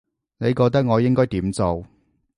[0.39, 1.85] 你覺得我應該點做